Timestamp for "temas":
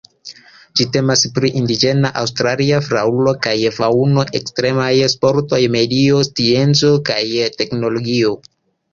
0.93-1.23